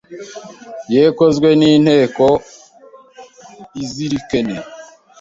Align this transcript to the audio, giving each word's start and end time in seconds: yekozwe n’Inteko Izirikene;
yekozwe 0.93 1.49
n’Inteko 1.59 2.25
Izirikene; 3.83 4.57